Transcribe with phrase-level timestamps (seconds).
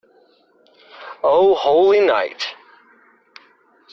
[1.21, 2.55] O holy night.